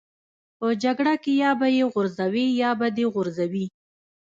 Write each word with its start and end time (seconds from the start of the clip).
په 0.59 0.67
جګړه 0.83 1.13
کې 1.23 1.33
یا 1.43 1.51
به 1.59 1.67
یې 1.77 1.83
غورځوې 1.93 2.45
یا 2.61 2.71
به 2.79 2.87
دې 2.97 3.05
غورځوي 3.13 3.65